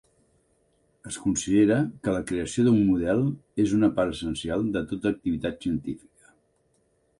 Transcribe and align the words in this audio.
Es 1.09 1.19
considera 1.25 1.77
que 2.07 2.15
la 2.15 2.23
creació 2.31 2.65
d'un 2.69 2.81
model 2.89 3.23
és 3.67 3.77
una 3.81 3.91
part 4.01 4.17
essencial 4.17 4.67
de 4.79 4.85
tota 4.95 5.15
activitat 5.17 5.63
científica. 5.67 6.35